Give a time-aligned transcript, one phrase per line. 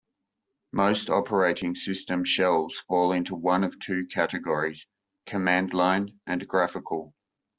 [0.71, 4.87] Most operating system shells fall into one of two categories
[5.27, 7.13] command-line and graphical.